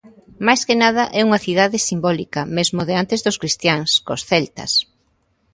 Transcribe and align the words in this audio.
Máis 0.47 0.61
que 0.67 0.75
nada 0.83 1.03
é 1.19 1.21
unha 1.27 1.43
cidade 1.45 1.77
simbólica, 1.89 2.41
mesmo 2.57 2.79
de 2.87 2.93
antes 3.01 3.19
dos 3.25 3.39
cristiáns, 3.41 3.89
cos 4.07 4.21
celtas. 4.29 4.71